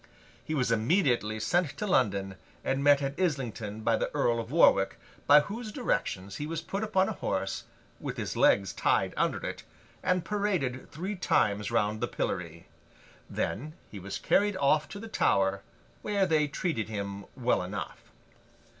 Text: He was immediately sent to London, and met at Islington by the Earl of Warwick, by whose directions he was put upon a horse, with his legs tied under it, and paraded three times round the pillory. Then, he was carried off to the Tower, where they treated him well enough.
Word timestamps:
He 0.43 0.55
was 0.55 0.71
immediately 0.71 1.39
sent 1.39 1.77
to 1.77 1.85
London, 1.85 2.33
and 2.63 2.83
met 2.83 3.03
at 3.03 3.19
Islington 3.19 3.81
by 3.81 3.97
the 3.97 4.09
Earl 4.15 4.39
of 4.39 4.49
Warwick, 4.49 4.97
by 5.27 5.41
whose 5.41 5.71
directions 5.71 6.37
he 6.37 6.47
was 6.47 6.59
put 6.59 6.83
upon 6.83 7.07
a 7.07 7.11
horse, 7.13 7.65
with 7.99 8.17
his 8.17 8.35
legs 8.35 8.73
tied 8.73 9.13
under 9.15 9.45
it, 9.45 9.61
and 10.01 10.25
paraded 10.25 10.89
three 10.91 11.15
times 11.15 11.69
round 11.69 12.01
the 12.01 12.07
pillory. 12.07 12.65
Then, 13.29 13.73
he 13.91 13.99
was 13.99 14.17
carried 14.17 14.57
off 14.57 14.87
to 14.89 14.99
the 14.99 15.07
Tower, 15.07 15.61
where 16.01 16.25
they 16.25 16.47
treated 16.47 16.89
him 16.89 17.25
well 17.37 17.61
enough. 17.61 18.11